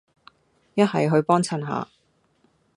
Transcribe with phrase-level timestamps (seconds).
[0.73, 1.87] 一係去幫襯下